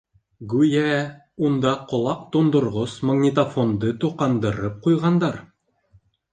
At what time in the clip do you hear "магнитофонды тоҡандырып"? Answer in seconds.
3.11-4.85